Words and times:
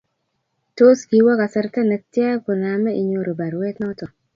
Tos 0.75 0.99
kiwo 1.09 1.31
kasarta 1.39 1.81
ne 1.85 1.97
tya 2.13 2.29
koname 2.43 2.91
inyoru 3.01 3.31
baruet 3.39 3.75
noto? 3.83 4.05